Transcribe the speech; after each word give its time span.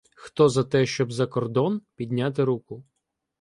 -Хто 0.15 0.49
за 0.49 0.63
те, 0.63 0.85
щоб 0.85 1.11
за 1.11 1.27
кордон,— 1.27 1.81
підняти 1.95 2.43
руку! 2.43 2.83